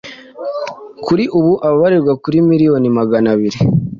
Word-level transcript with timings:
kuri 1.05 1.23
ubu 1.37 1.53
abarirwa 1.69 2.13
kuri 2.23 2.37
miliyoni 2.49 2.87
maganabiri 2.97 3.57